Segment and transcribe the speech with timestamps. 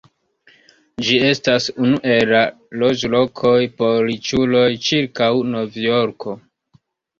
[1.09, 2.39] Ĝi estas unu el la
[2.85, 3.53] loĝlokoj
[3.83, 6.39] por riĉuloj ĉirkaŭ Novjorko.